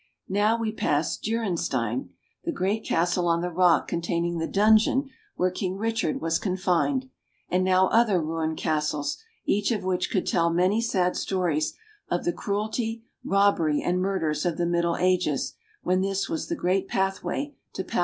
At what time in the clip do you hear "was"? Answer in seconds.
6.19-6.39, 16.27-16.47